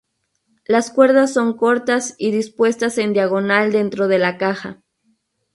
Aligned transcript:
Las 0.65 0.89
cuerdas 0.89 1.31
son 1.31 1.55
cortas 1.55 2.15
y 2.17 2.31
dispuestas 2.31 2.97
en 2.97 3.13
diagonal 3.13 3.71
dentro 3.71 4.07
de 4.07 4.17
la 4.17 4.39
caja. 4.39 4.81